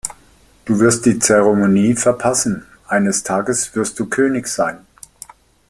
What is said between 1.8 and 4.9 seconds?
verpassen. Eines Tages wirst du König sein.